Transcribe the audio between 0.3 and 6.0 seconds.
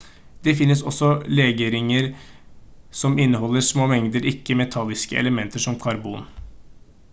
det finnes også legeringer som inneholder små mengder ikke-metalliske elementer som